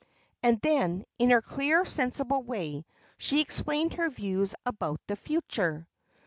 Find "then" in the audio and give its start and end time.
0.61-1.03